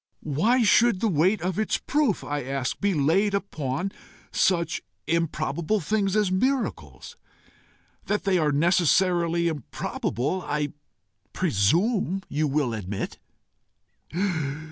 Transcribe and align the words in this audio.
"Why 0.23 0.63
should 0.63 0.99
the 0.99 1.07
weight 1.07 1.43
of 1.43 1.59
its 1.59 1.77
proof, 1.77 2.23
I 2.23 2.43
ask, 2.43 2.79
be 2.81 2.95
laid 2.95 3.35
upon 3.35 3.91
such 4.31 4.81
improbable 5.05 5.79
things 5.79 6.15
as 6.15 6.31
miracles? 6.31 7.15
That 8.07 8.23
they 8.23 8.39
are 8.39 8.51
necessarily 8.51 9.47
improbable, 9.47 10.41
I 10.41 10.73
presume 11.33 12.23
you 12.29 12.47
will 12.47 12.73
admit." 12.73 13.19